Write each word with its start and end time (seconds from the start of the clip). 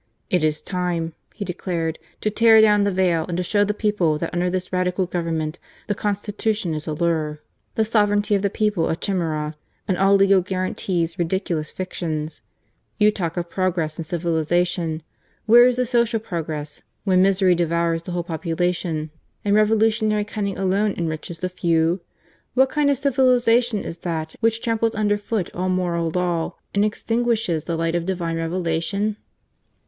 It 0.31 0.43
is 0.43 0.61
time," 0.61 1.13
he 1.35 1.45
declared," 1.45 1.99
to 2.21 2.31
tear 2.31 2.59
down 2.59 2.85
the 2.85 2.91
veil 2.91 3.23
and 3.27 3.37
to 3.37 3.43
show 3.43 3.63
the 3.63 3.75
people 3.75 4.17
that 4.17 4.33
under 4.33 4.49
this 4.49 4.73
Radical 4.73 5.05
Government, 5.05 5.59
the 5.85 5.93
constitution 5.93 6.73
is 6.73 6.87
a 6.87 6.93
lure. 6.93 6.97
48 6.97 7.09
GARCIA 7.11 7.21
MORENO. 7.21 7.39
the 7.75 7.85
sovereignty 7.85 8.33
of 8.33 8.41
the 8.41 8.49
people 8.49 8.89
a 8.89 8.95
chimera, 8.95 9.55
and 9.87 9.99
all 9.99 10.15
legal 10.15 10.41
guarantees 10.41 11.19
ridiculous 11.19 11.69
fictions. 11.69 12.41
You 12.97 13.11
talk 13.11 13.37
of 13.37 13.51
progress 13.51 13.97
and 13.97 14.03
civilization. 14.03 15.03
Where 15.45 15.67
is 15.67 15.75
the 15.75 15.85
social 15.85 16.19
progress 16.19 16.81
when 17.03 17.21
misery 17.21 17.53
devours 17.53 18.01
the 18.01 18.13
whole 18.13 18.23
population 18.23 19.11
and 19.45 19.53
revolutionary 19.53 20.23
cunning 20.23 20.57
alone 20.57 20.95
enriches 20.97 21.41
the 21.41 21.47
few? 21.47 22.01
What 22.55 22.69
kind 22.71 22.89
of 22.89 22.97
civilization 22.97 23.83
is 23.83 23.99
that 23.99 24.33
which 24.39 24.61
tramples 24.61 24.95
under 24.95 25.19
foot 25.19 25.51
all 25.53 25.69
moral 25.69 26.09
law, 26.09 26.55
and 26.73 26.83
extinguishes 26.83 27.65
the 27.65 27.77
light 27.77 27.93
of 27.93 28.07
Divine 28.07 28.37
Revelation 28.37 29.17